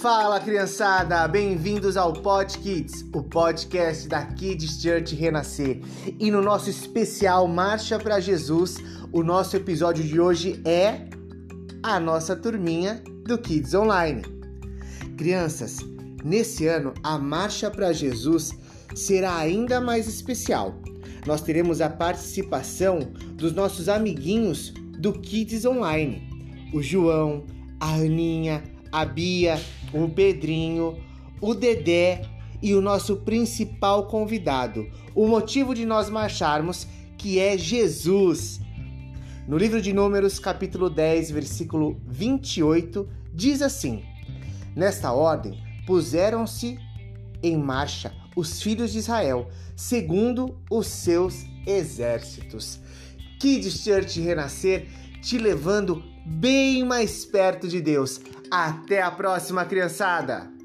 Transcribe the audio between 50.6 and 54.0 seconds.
os seus exércitos. Kids